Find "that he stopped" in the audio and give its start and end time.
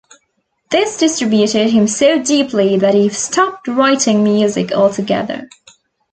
2.75-3.67